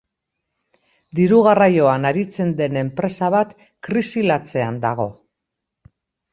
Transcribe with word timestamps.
Diru 1.19 1.41
garraioan 1.47 2.09
aritzen 2.11 2.55
den 2.63 2.81
enpresa 2.83 3.31
bat 3.37 3.55
krisi 3.91 4.27
latzean 4.33 4.83
dago. 4.91 5.09